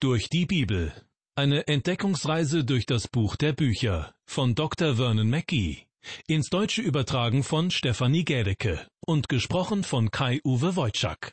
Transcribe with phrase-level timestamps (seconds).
[0.00, 0.92] Durch die Bibel.
[1.34, 4.94] Eine Entdeckungsreise durch das Buch der Bücher von Dr.
[4.94, 5.88] Vernon Mackey.
[6.28, 11.32] Ins Deutsche übertragen von Stefanie Gädecke und gesprochen von Kai-Uwe Wojczak.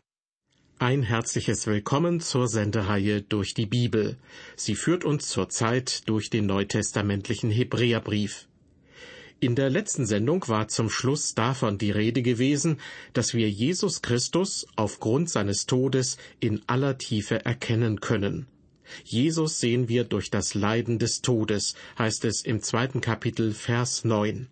[0.79, 4.17] Ein herzliches Willkommen zur Sendereihe durch die Bibel.
[4.56, 8.47] Sie führt uns zurzeit durch den neutestamentlichen Hebräerbrief.
[9.40, 12.79] In der letzten Sendung war zum Schluss davon die Rede gewesen,
[13.13, 18.48] dass wir Jesus Christus aufgrund seines Todes in aller Tiefe erkennen können.
[19.04, 24.48] Jesus sehen wir durch das Leiden des Todes, heißt es im zweiten Kapitel Vers 9.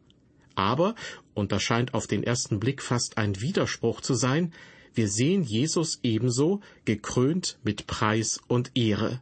[0.55, 0.95] Aber,
[1.34, 4.54] und das scheint auf den ersten Blick fast ein Widerspruch zu sein,
[4.93, 9.21] wir sehen Jesus ebenso gekrönt mit Preis und Ehre.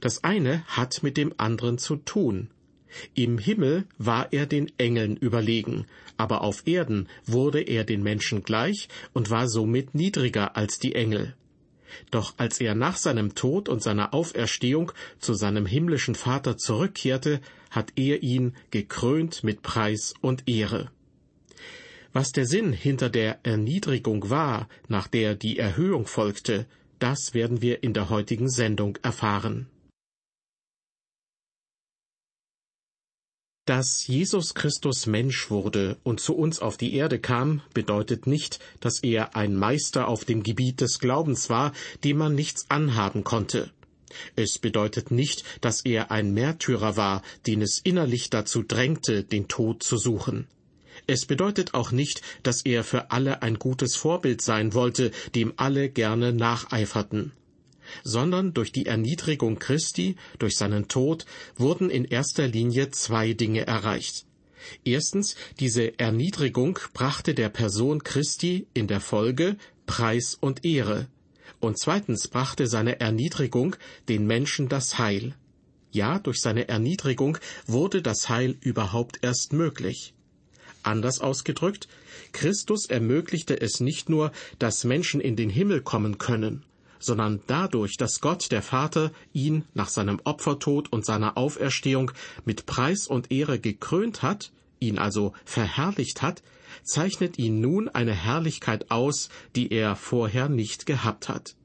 [0.00, 2.50] Das eine hat mit dem anderen zu tun.
[3.14, 8.88] Im Himmel war er den Engeln überlegen, aber auf Erden wurde er den Menschen gleich
[9.12, 11.34] und war somit niedriger als die Engel.
[12.10, 17.40] Doch als er nach seinem Tod und seiner Auferstehung zu seinem himmlischen Vater zurückkehrte,
[17.70, 20.90] hat er ihn gekrönt mit Preis und Ehre.
[22.12, 26.66] Was der Sinn hinter der Erniedrigung war, nach der die Erhöhung folgte,
[27.00, 29.66] das werden wir in der heutigen Sendung erfahren.
[33.66, 39.02] Dass Jesus Christus Mensch wurde und zu uns auf die Erde kam, bedeutet nicht, dass
[39.02, 41.72] er ein Meister auf dem Gebiet des Glaubens war,
[42.04, 43.70] dem man nichts anhaben konnte.
[44.36, 49.82] Es bedeutet nicht, dass er ein Märtyrer war, den es innerlich dazu drängte, den Tod
[49.82, 50.46] zu suchen.
[51.06, 55.88] Es bedeutet auch nicht, dass er für alle ein gutes Vorbild sein wollte, dem alle
[55.88, 57.32] gerne nacheiferten
[58.02, 64.26] sondern durch die Erniedrigung Christi, durch seinen Tod, wurden in erster Linie zwei Dinge erreicht.
[64.84, 71.08] Erstens, diese Erniedrigung brachte der Person Christi in der Folge Preis und Ehre.
[71.60, 73.76] Und zweitens brachte seine Erniedrigung
[74.08, 75.34] den Menschen das Heil.
[75.92, 80.14] Ja, durch seine Erniedrigung wurde das Heil überhaupt erst möglich.
[80.82, 81.88] Anders ausgedrückt,
[82.32, 86.64] Christus ermöglichte es nicht nur, dass Menschen in den Himmel kommen können,
[87.04, 92.10] sondern dadurch, dass Gott der Vater ihn nach seinem Opfertod und seiner Auferstehung
[92.44, 96.42] mit Preis und Ehre gekrönt hat, ihn also verherrlicht hat,
[96.82, 101.56] zeichnet ihn nun eine Herrlichkeit aus, die er vorher nicht gehabt hat.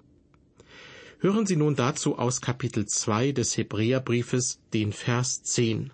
[1.19, 5.91] Hören Sie nun dazu aus Kapitel 2 des Hebräerbriefes den Vers 10.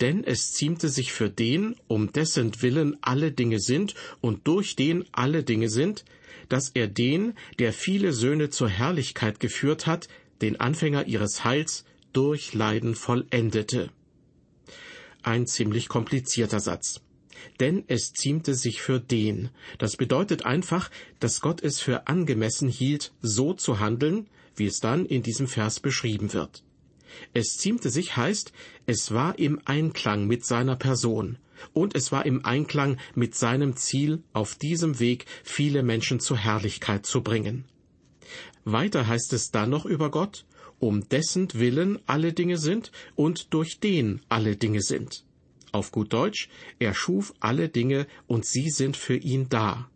[0.00, 5.04] Denn es ziemte sich für den, um dessen Willen alle Dinge sind und durch den
[5.12, 6.06] alle Dinge sind,
[6.50, 10.08] dass er den, der viele Söhne zur Herrlichkeit geführt hat,
[10.42, 13.90] den Anfänger ihres Heils, durch Leiden vollendete.
[15.22, 17.00] Ein ziemlich komplizierter Satz.
[17.60, 19.48] Denn es ziemte sich für den.
[19.78, 20.90] Das bedeutet einfach,
[21.20, 25.80] dass Gott es für angemessen hielt, so zu handeln, wie es dann in diesem Vers
[25.80, 26.64] beschrieben wird.
[27.32, 28.52] Es ziemte sich heißt,
[28.86, 31.38] es war im Einklang mit seiner Person,
[31.72, 37.06] und es war im Einklang mit seinem Ziel, auf diesem Weg viele Menschen zur Herrlichkeit
[37.06, 37.64] zu bringen.
[38.64, 40.44] Weiter heißt es dann noch über Gott,
[40.78, 45.24] um dessen Willen alle Dinge sind und durch den alle Dinge sind.
[45.72, 46.48] Auf gut Deutsch,
[46.78, 49.88] er schuf alle Dinge und sie sind für ihn da.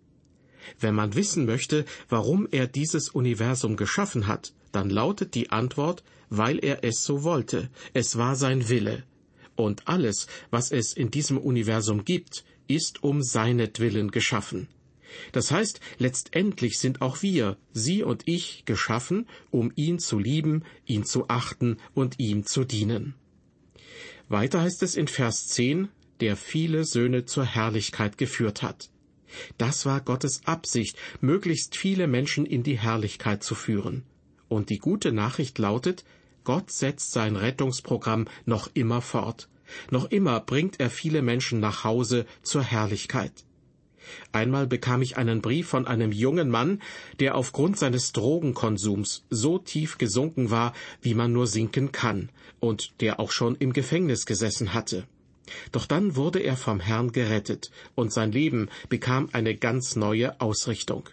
[0.78, 6.58] Wenn man wissen möchte, warum er dieses Universum geschaffen hat, dann lautet die Antwort, weil
[6.58, 7.70] er es so wollte.
[7.92, 9.04] Es war sein Wille.
[9.56, 14.68] Und alles, was es in diesem Universum gibt, ist um seinetwillen geschaffen.
[15.32, 21.04] Das heißt, letztendlich sind auch wir, Sie und ich, geschaffen, um ihn zu lieben, ihn
[21.04, 23.14] zu achten und ihm zu dienen.
[24.28, 25.88] Weiter heißt es in Vers 10,
[26.20, 28.90] der viele Söhne zur Herrlichkeit geführt hat.
[29.58, 34.04] Das war Gottes Absicht, möglichst viele Menschen in die Herrlichkeit zu führen.
[34.48, 36.04] Und die gute Nachricht lautet,
[36.44, 39.48] Gott setzt sein Rettungsprogramm noch immer fort.
[39.90, 43.44] Noch immer bringt er viele Menschen nach Hause zur Herrlichkeit.
[44.32, 46.82] Einmal bekam ich einen Brief von einem jungen Mann,
[47.20, 52.30] der aufgrund seines Drogenkonsums so tief gesunken war, wie man nur sinken kann,
[52.60, 55.06] und der auch schon im Gefängnis gesessen hatte.
[55.72, 61.08] Doch dann wurde er vom Herrn gerettet, und sein Leben bekam eine ganz neue Ausrichtung.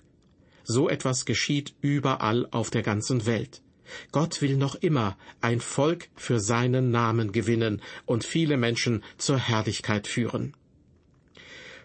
[0.64, 3.62] So etwas geschieht überall auf der ganzen Welt.
[4.12, 10.08] Gott will noch immer ein Volk für seinen Namen gewinnen und viele Menschen zur Herrlichkeit
[10.08, 10.54] führen.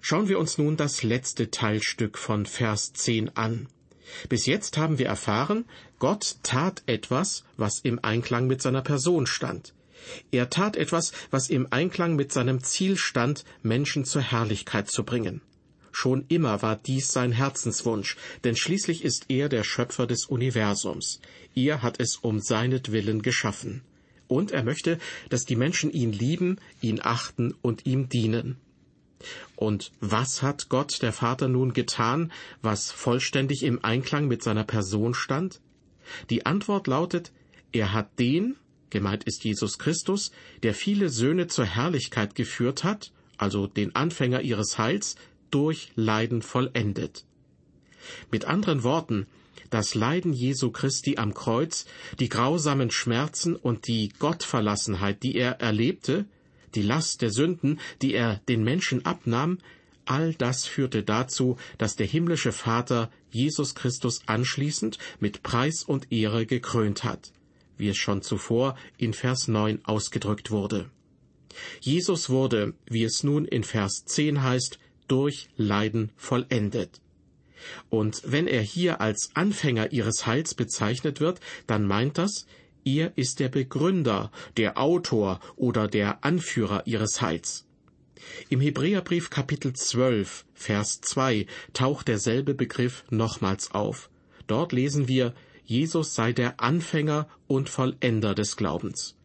[0.01, 3.69] Schauen wir uns nun das letzte Teilstück von Vers 10 an.
[4.29, 5.65] Bis jetzt haben wir erfahren,
[5.99, 9.75] Gott tat etwas, was im Einklang mit seiner Person stand.
[10.31, 15.41] Er tat etwas, was im Einklang mit seinem Ziel stand, Menschen zur Herrlichkeit zu bringen.
[15.91, 21.21] Schon immer war dies sein Herzenswunsch, denn schließlich ist er der Schöpfer des Universums.
[21.57, 23.83] Er hat es um seinetwillen geschaffen.
[24.29, 24.99] Und er möchte,
[25.31, 28.59] dass die Menschen ihn lieben, ihn achten und ihm dienen.
[29.55, 32.31] Und was hat Gott der Vater nun getan,
[32.61, 35.61] was vollständig im Einklang mit seiner Person stand?
[36.29, 37.33] Die Antwort lautet,
[37.73, 38.57] er hat den,
[38.91, 40.33] gemeint ist Jesus Christus,
[40.63, 45.17] der viele Söhne zur Herrlichkeit geführt hat, also den Anfänger ihres Heils,
[45.51, 47.25] durch Leiden vollendet.
[48.31, 49.27] Mit anderen Worten,
[49.71, 51.87] das Leiden Jesu Christi am Kreuz,
[52.21, 56.27] die grausamen Schmerzen und die Gottverlassenheit, die er erlebte,
[56.75, 59.59] die Last der Sünden, die er den Menschen abnahm,
[60.05, 66.47] all das führte dazu, dass der himmlische Vater Jesus Christus anschließend mit Preis und Ehre
[66.47, 67.33] gekrönt hat,
[67.77, 70.91] wie es schon zuvor in Vers 9 ausgedrückt wurde.
[71.81, 74.79] Jesus wurde, wie es nun in Vers 10 heißt,
[75.09, 77.01] durch Leiden vollendet.
[77.91, 82.47] Und wenn er hier als Anfänger ihres Heils bezeichnet wird, dann meint das,
[82.85, 87.67] er ist der Begründer, der Autor oder der Anführer ihres Heils.
[88.49, 94.09] Im Hebräerbrief Kapitel 12, Vers 2 taucht derselbe Begriff nochmals auf.
[94.47, 99.17] Dort lesen wir, Jesus sei der Anfänger und Vollender des Glaubens.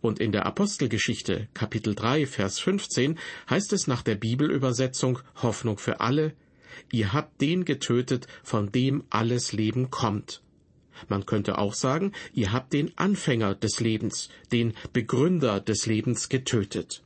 [0.00, 3.18] Und in der Apostelgeschichte Kapitel 3, Vers 15
[3.50, 6.34] heißt es nach der Bibelübersetzung Hoffnung für alle,
[6.90, 10.42] Ihr habt den getötet, von dem alles Leben kommt.
[11.08, 17.02] Man könnte auch sagen, ihr habt den Anfänger des Lebens, den Begründer des Lebens getötet.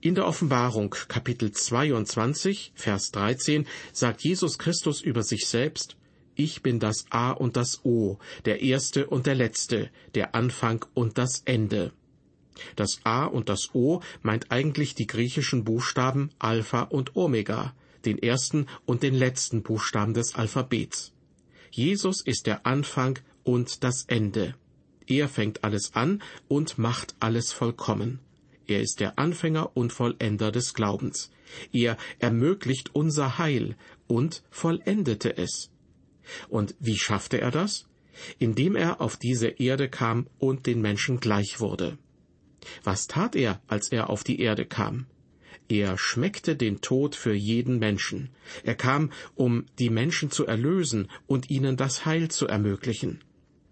[0.00, 5.96] In der Offenbarung Kapitel 22, Vers 13 sagt Jesus Christus über sich selbst,
[6.36, 11.18] Ich bin das A und das O, der Erste und der Letzte, der Anfang und
[11.18, 11.92] das Ende.
[12.76, 17.74] Das A und das O meint eigentlich die griechischen Buchstaben Alpha und Omega,
[18.04, 21.12] den ersten und den letzten Buchstaben des Alphabets.
[21.70, 24.54] Jesus ist der Anfang und das Ende.
[25.06, 28.20] Er fängt alles an und macht alles vollkommen.
[28.66, 31.30] Er ist der Anfänger und Vollender des Glaubens.
[31.72, 35.70] Er ermöglicht unser Heil und vollendete es.
[36.48, 37.86] Und wie schaffte er das?
[38.38, 41.96] Indem er auf diese Erde kam und den Menschen gleich wurde.
[42.84, 45.06] Was tat er, als er auf die Erde kam?
[45.68, 48.30] Er schmeckte den Tod für jeden Menschen.
[48.64, 53.20] Er kam, um die Menschen zu erlösen und ihnen das Heil zu ermöglichen.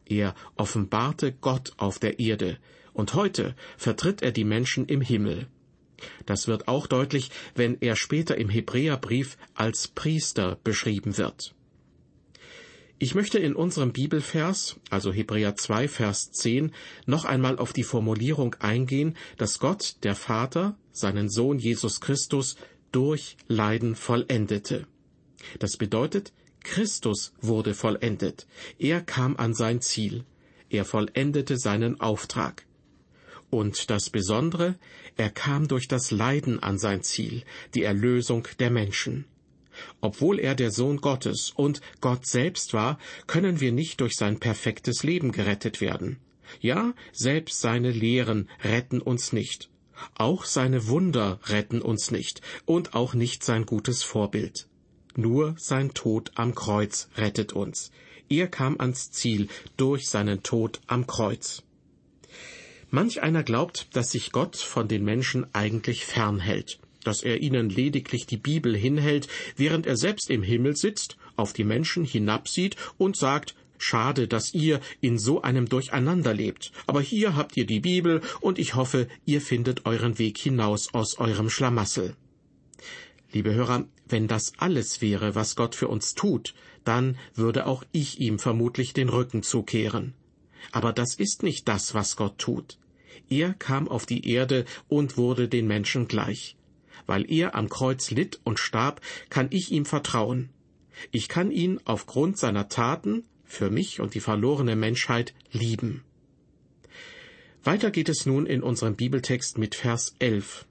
[0.04, 2.58] Er offenbarte Gott auf der Erde,
[2.92, 5.48] und heute vertritt er die Menschen im Himmel.
[6.26, 11.55] Das wird auch deutlich, wenn er später im Hebräerbrief als Priester beschrieben wird.
[12.98, 16.72] Ich möchte in unserem Bibelvers, also Hebräer 2, Vers 10,
[17.04, 22.56] noch einmal auf die Formulierung eingehen, dass Gott, der Vater, seinen Sohn Jesus Christus
[22.92, 24.86] durch Leiden vollendete.
[25.58, 28.46] Das bedeutet, Christus wurde vollendet.
[28.78, 30.24] Er kam an sein Ziel.
[30.70, 32.64] Er vollendete seinen Auftrag.
[33.50, 34.76] Und das Besondere,
[35.18, 37.44] er kam durch das Leiden an sein Ziel,
[37.74, 39.26] die Erlösung der Menschen.
[40.00, 45.02] Obwohl er der Sohn Gottes und Gott selbst war, können wir nicht durch sein perfektes
[45.02, 46.18] Leben gerettet werden.
[46.60, 49.70] Ja, selbst seine Lehren retten uns nicht.
[50.14, 54.68] Auch seine Wunder retten uns nicht und auch nicht sein gutes Vorbild.
[55.16, 57.90] Nur sein Tod am Kreuz rettet uns.
[58.28, 61.62] Er kam ans Ziel durch seinen Tod am Kreuz.
[62.90, 68.26] Manch einer glaubt, dass sich Gott von den Menschen eigentlich fernhält dass er ihnen lediglich
[68.26, 73.54] die Bibel hinhält, während er selbst im Himmel sitzt, auf die Menschen hinabsieht und sagt,
[73.78, 76.72] Schade, dass ihr in so einem Durcheinander lebt.
[76.86, 81.18] Aber hier habt ihr die Bibel und ich hoffe, ihr findet euren Weg hinaus aus
[81.18, 82.16] eurem Schlamassel.
[83.32, 88.20] Liebe Hörer, wenn das alles wäre, was Gott für uns tut, dann würde auch ich
[88.20, 90.14] ihm vermutlich den Rücken zukehren.
[90.72, 92.78] Aber das ist nicht das, was Gott tut.
[93.28, 96.55] Er kam auf die Erde und wurde den Menschen gleich
[97.06, 100.50] weil er am Kreuz litt und starb, kann ich ihm vertrauen.
[101.10, 106.02] Ich kann ihn aufgrund seiner Taten für mich und die verlorene Menschheit lieben.
[107.62, 110.66] Weiter geht es nun in unserem Bibeltext mit Vers 11.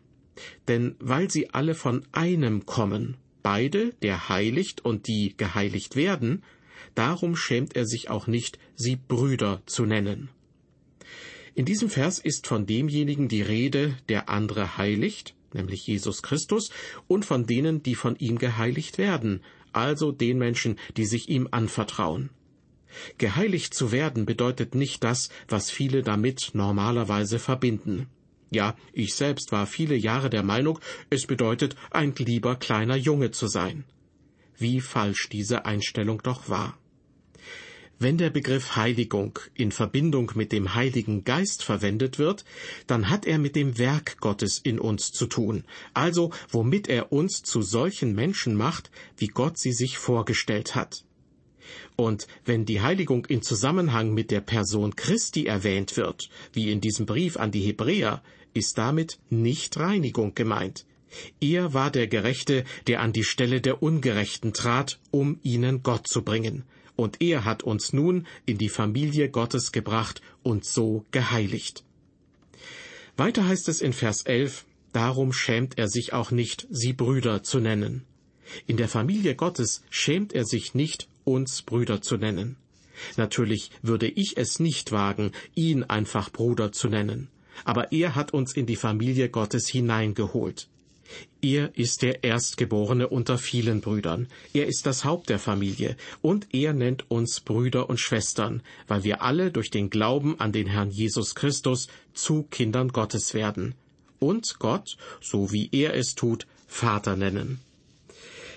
[0.67, 6.43] Denn weil sie alle von einem kommen, beide, der heiligt und die geheiligt werden,
[6.93, 10.29] darum schämt er sich auch nicht, sie Brüder zu nennen.
[11.53, 16.69] In diesem Vers ist von demjenigen die Rede, der andere heiligt, nämlich Jesus Christus,
[17.07, 19.41] und von denen, die von ihm geheiligt werden,
[19.73, 22.29] also den Menschen, die sich ihm anvertrauen.
[23.17, 28.07] Geheiligt zu werden bedeutet nicht das, was viele damit normalerweise verbinden.
[28.51, 33.47] Ja, ich selbst war viele Jahre der Meinung, es bedeutet, ein lieber kleiner Junge zu
[33.47, 33.83] sein.
[34.57, 36.77] Wie falsch diese Einstellung doch war.
[37.97, 42.43] Wenn der Begriff Heiligung in Verbindung mit dem Heiligen Geist verwendet wird,
[42.87, 47.41] dann hat er mit dem Werk Gottes in uns zu tun, also womit er uns
[47.41, 51.05] zu solchen Menschen macht, wie Gott sie sich vorgestellt hat.
[51.95, 57.05] Und wenn die Heiligung in Zusammenhang mit der Person Christi erwähnt wird, wie in diesem
[57.05, 58.21] Brief an die Hebräer,
[58.53, 60.85] ist damit nicht Reinigung gemeint.
[61.39, 66.23] Er war der Gerechte, der an die Stelle der Ungerechten trat, um ihnen Gott zu
[66.23, 71.83] bringen, und er hat uns nun in die Familie Gottes gebracht und so geheiligt.
[73.17, 77.59] Weiter heißt es in Vers 11, darum schämt er sich auch nicht, sie Brüder zu
[77.59, 78.03] nennen.
[78.67, 82.57] In der Familie Gottes schämt er sich nicht, uns Brüder zu nennen.
[83.17, 87.29] Natürlich würde ich es nicht wagen, ihn einfach Bruder zu nennen,
[87.63, 90.67] aber er hat uns in die Familie Gottes hineingeholt.
[91.41, 94.27] Er ist der Erstgeborene unter vielen Brüdern.
[94.53, 95.95] Er ist das Haupt der Familie.
[96.21, 100.67] Und er nennt uns Brüder und Schwestern, weil wir alle durch den Glauben an den
[100.67, 103.75] Herrn Jesus Christus zu Kindern Gottes werden.
[104.19, 107.59] Und Gott, so wie er es tut, Vater nennen.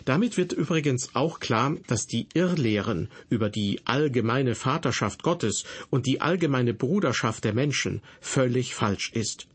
[0.04, 6.22] Damit wird übrigens auch klar, dass die Irrlehren über die allgemeine Vaterschaft Gottes und die
[6.22, 9.48] allgemeine Bruderschaft der Menschen völlig falsch ist.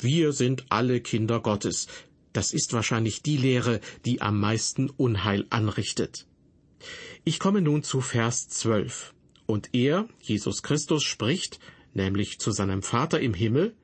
[0.00, 1.88] Wir sind alle Kinder Gottes.
[2.36, 6.26] Das ist wahrscheinlich die Lehre, die am meisten Unheil anrichtet.
[7.24, 9.14] Ich komme nun zu Vers 12.
[9.46, 11.60] Und er, Jesus Christus, spricht,
[11.94, 13.74] nämlich zu seinem Vater im Himmel,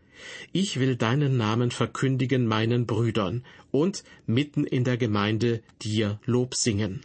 [0.53, 7.01] ich will deinen Namen verkündigen meinen Brüdern und mitten in der Gemeinde dir Lob singen.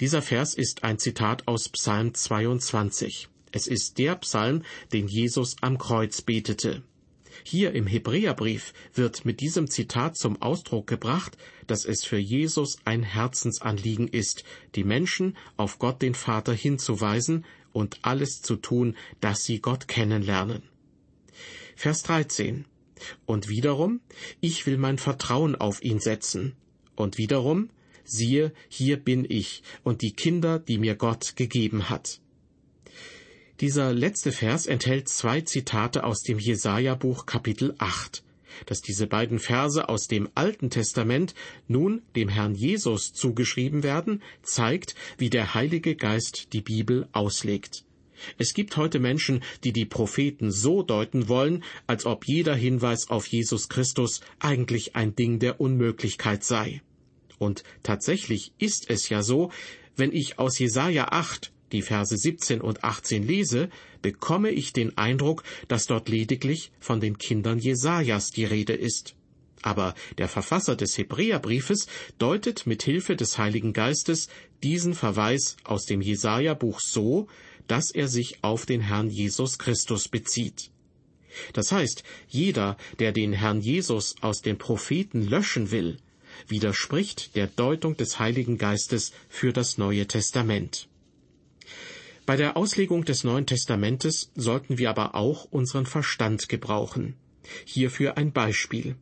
[0.00, 3.28] Dieser Vers ist ein Zitat aus Psalm 22.
[3.52, 6.82] Es ist der Psalm, den Jesus am Kreuz betete.
[7.44, 13.02] Hier im Hebräerbrief wird mit diesem Zitat zum Ausdruck gebracht, dass es für Jesus ein
[13.02, 19.60] Herzensanliegen ist, die Menschen auf Gott den Vater hinzuweisen und alles zu tun, dass sie
[19.60, 20.62] Gott kennenlernen.
[21.74, 22.64] Vers 13.
[23.26, 24.00] Und wiederum,
[24.40, 26.54] ich will mein Vertrauen auf ihn setzen.
[26.94, 27.68] Und wiederum,
[28.04, 32.20] siehe, hier bin ich und die Kinder, die mir Gott gegeben hat.
[33.60, 38.22] Dieser letzte Vers enthält zwei Zitate aus dem Jesaja-Buch Kapitel 8.
[38.66, 41.34] Dass diese beiden Verse aus dem Alten Testament
[41.66, 47.86] nun dem Herrn Jesus zugeschrieben werden, zeigt, wie der Heilige Geist die Bibel auslegt.
[48.36, 53.26] Es gibt heute Menschen, die die Propheten so deuten wollen, als ob jeder Hinweis auf
[53.26, 56.82] Jesus Christus eigentlich ein Ding der Unmöglichkeit sei.
[57.38, 59.50] Und tatsächlich ist es ja so,
[59.96, 63.68] wenn ich aus Jesaja 8 die Verse 17 und 18 lese,
[64.02, 69.14] bekomme ich den Eindruck, dass dort lediglich von den Kindern Jesajas die Rede ist.
[69.62, 74.28] Aber der Verfasser des Hebräerbriefes deutet mit Hilfe des Heiligen Geistes
[74.62, 77.26] diesen Verweis aus dem Jesaja-Buch so,
[77.66, 80.70] dass er sich auf den Herrn Jesus Christus bezieht.
[81.52, 85.98] Das heißt, jeder, der den Herrn Jesus aus den Propheten löschen will,
[86.48, 90.88] widerspricht der Deutung des Heiligen Geistes für das Neue Testament.
[92.26, 97.14] Bei der Auslegung des Neuen Testamentes sollten wir aber auch unseren Verstand gebrauchen.
[97.64, 98.96] Hierfür ein Beispiel.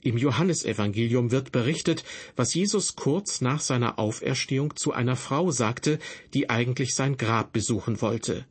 [0.00, 2.02] Im Johannesevangelium wird berichtet,
[2.34, 5.98] was Jesus kurz nach seiner Auferstehung zu einer Frau sagte,
[6.32, 8.46] die eigentlich sein Grab besuchen wollte.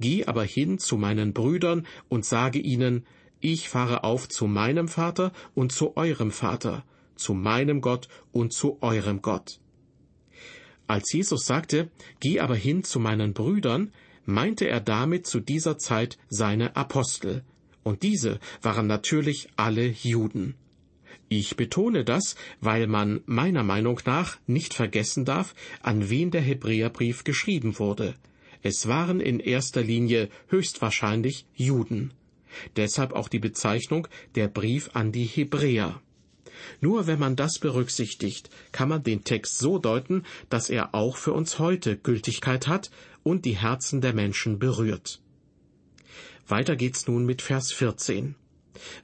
[0.00, 3.04] Geh aber hin zu meinen Brüdern und sage ihnen,
[3.40, 6.84] ich fahre auf zu meinem Vater und zu eurem Vater,
[7.16, 9.60] zu meinem Gott und zu eurem Gott.
[10.88, 13.92] Als Jesus sagte, Geh aber hin zu meinen Brüdern,
[14.24, 17.44] meinte er damit zu dieser Zeit seine Apostel,
[17.82, 20.54] und diese waren natürlich alle Juden.
[21.28, 27.22] Ich betone das, weil man meiner Meinung nach nicht vergessen darf, an wen der Hebräerbrief
[27.22, 28.14] geschrieben wurde.
[28.62, 32.12] Es waren in erster Linie höchstwahrscheinlich Juden.
[32.76, 36.00] Deshalb auch die Bezeichnung der Brief an die Hebräer.
[36.80, 41.32] Nur wenn man das berücksichtigt, kann man den Text so deuten, dass er auch für
[41.32, 42.90] uns heute Gültigkeit hat
[43.22, 45.20] und die Herzen der Menschen berührt.
[46.46, 48.34] Weiter geht's nun mit Vers 14.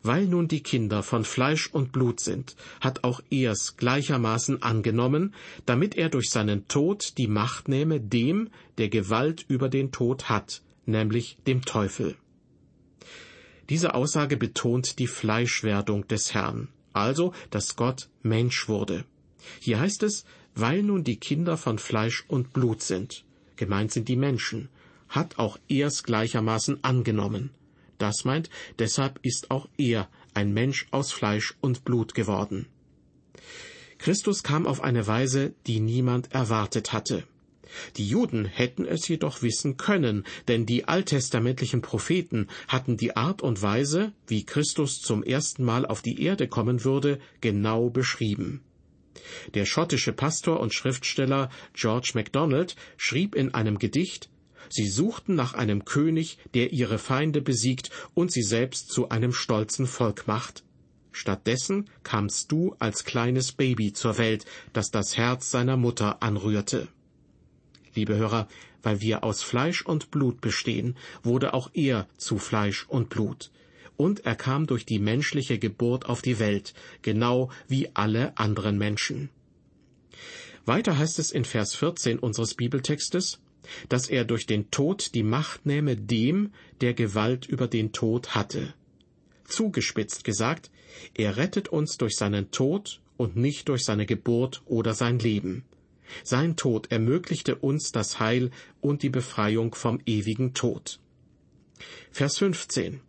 [0.02, 5.34] Weil nun die Kinder von Fleisch und Blut sind, hat auch er's gleichermaßen angenommen,
[5.66, 10.62] damit er durch seinen Tod die Macht nehme dem, der Gewalt über den Tod hat,
[10.86, 12.16] nämlich dem Teufel.
[13.68, 19.04] Diese Aussage betont die Fleischwerdung des Herrn also dass Gott Mensch wurde.
[19.60, 20.24] Hier heißt es,
[20.54, 23.24] weil nun die Kinder von Fleisch und Blut sind,
[23.56, 24.68] gemeint sind die Menschen,
[25.08, 27.50] hat auch er's gleichermaßen angenommen.
[27.98, 32.66] Das meint, deshalb ist auch er ein Mensch aus Fleisch und Blut geworden.
[33.98, 37.24] Christus kam auf eine Weise, die niemand erwartet hatte.
[37.96, 43.62] Die Juden hätten es jedoch wissen können, denn die alttestamentlichen Propheten hatten die Art und
[43.62, 48.62] Weise, wie Christus zum ersten Mal auf die Erde kommen würde, genau beschrieben.
[49.54, 54.28] Der schottische Pastor und Schriftsteller George MacDonald schrieb in einem Gedicht
[54.68, 59.86] Sie suchten nach einem König, der ihre Feinde besiegt und sie selbst zu einem stolzen
[59.86, 60.64] Volk macht.
[61.12, 66.88] Stattdessen kamst du als kleines Baby zur Welt, das das Herz seiner Mutter anrührte.
[67.94, 68.48] Liebe Hörer,
[68.82, 73.50] weil wir aus Fleisch und Blut bestehen, wurde auch er zu Fleisch und Blut.
[73.96, 79.30] Und er kam durch die menschliche Geburt auf die Welt, genau wie alle anderen Menschen.
[80.66, 83.40] Weiter heißt es in Vers 14 unseres Bibeltextes,
[83.88, 88.74] dass er durch den Tod die Macht nähme dem, der Gewalt über den Tod hatte.
[89.44, 90.70] Zugespitzt gesagt,
[91.14, 95.64] er rettet uns durch seinen Tod und nicht durch seine Geburt oder sein Leben.
[96.22, 101.00] Sein Tod ermöglichte uns das Heil und die Befreiung vom ewigen Tod.
[102.10, 103.00] Vers 15.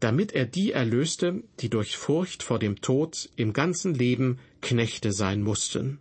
[0.00, 5.42] Damit er die erlöste, die durch Furcht vor dem Tod im ganzen Leben Knechte sein
[5.42, 5.98] mussten.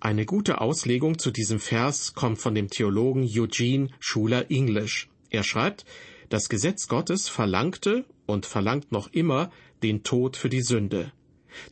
[0.00, 5.08] Eine gute Auslegung zu diesem Vers kommt von dem Theologen Eugene Schuler English.
[5.30, 5.84] Er schreibt,
[6.28, 9.50] das Gesetz Gottes verlangte und verlangt noch immer
[9.82, 11.12] den Tod für die Sünde.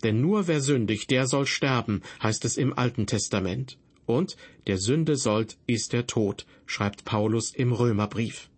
[0.03, 3.79] Denn nur wer sündigt, der soll sterben, heißt es im Alten Testament.
[4.07, 8.49] Und der Sünde sollt ist der Tod, schreibt Paulus im Römerbrief.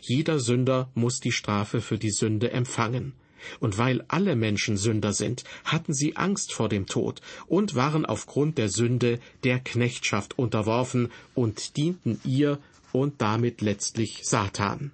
[0.00, 3.12] Jeder Sünder muss die Strafe für die Sünde empfangen.
[3.60, 8.58] Und weil alle Menschen Sünder sind, hatten sie Angst vor dem Tod und waren aufgrund
[8.58, 12.58] der Sünde der Knechtschaft unterworfen und dienten ihr
[12.92, 14.90] und damit letztlich Satan.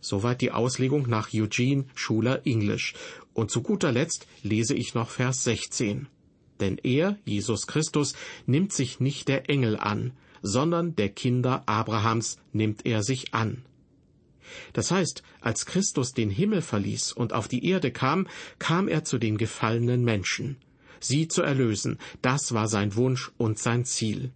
[0.00, 2.94] Soweit die Auslegung nach Eugene Schuler English.
[3.32, 6.08] Und zu guter Letzt lese ich noch Vers 16.
[6.60, 8.14] Denn er, Jesus Christus,
[8.46, 13.62] nimmt sich nicht der Engel an, sondern der Kinder Abrahams nimmt er sich an.
[14.72, 18.26] Das heißt, als Christus den Himmel verließ und auf die Erde kam,
[18.58, 20.56] kam er zu den gefallenen Menschen.
[20.98, 24.32] Sie zu erlösen, das war sein Wunsch und sein Ziel.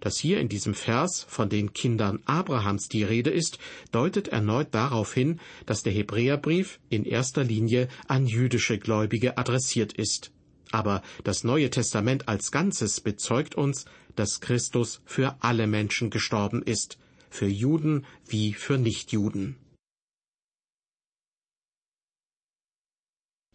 [0.00, 3.58] Dass hier in diesem Vers von den Kindern Abrahams die Rede ist,
[3.92, 10.30] deutet erneut darauf hin, dass der Hebräerbrief in erster Linie an jüdische Gläubige adressiert ist.
[10.70, 13.84] Aber das Neue Testament als Ganzes bezeugt uns,
[14.16, 16.98] dass Christus für alle Menschen gestorben ist,
[17.30, 19.56] für Juden wie für Nichtjuden.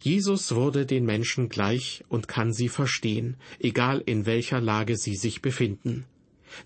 [0.02, 5.42] Jesus wurde den Menschen gleich und kann sie verstehen, egal in welcher Lage sie sich
[5.42, 6.06] befinden.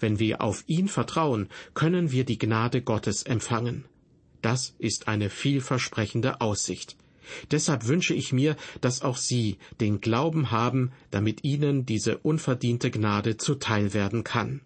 [0.01, 3.85] Wenn wir auf ihn vertrauen, können wir die Gnade Gottes empfangen.
[4.43, 6.97] Das ist eine vielversprechende Aussicht.
[7.51, 13.37] Deshalb wünsche ich mir, dass auch Sie den Glauben haben, damit Ihnen diese unverdiente Gnade
[13.37, 14.61] zuteil werden kann.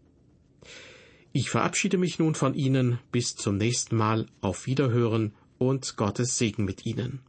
[1.32, 6.64] Ich verabschiede mich nun von Ihnen bis zum nächsten Mal auf Wiederhören und Gottes Segen
[6.64, 7.20] mit Ihnen.